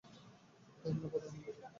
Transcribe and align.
ধন্যবাদ, 0.83 1.21
আনন্দ 1.23 1.45
কর। 1.47 1.67